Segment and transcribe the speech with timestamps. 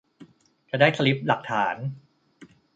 [0.69, 1.75] จะได้สลิปหลักฐาน